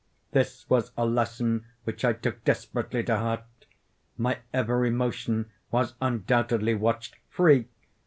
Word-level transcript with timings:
This 0.31 0.67
was 0.67 0.91
a 0.97 1.05
lesson 1.05 1.63
which 1.83 2.03
I 2.03 2.13
took 2.13 2.43
desperately 2.43 3.03
to 3.03 3.17
heart. 3.17 3.43
My 4.17 4.39
every 4.51 4.89
motion 4.89 5.51
was 5.69 5.93
undoubtedly 6.01 6.73
watched. 6.73 7.17
Free! 7.29 7.67